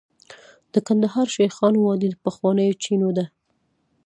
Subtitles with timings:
[0.73, 3.25] د کندهار شیخانو وادي د پخوانیو چینو ده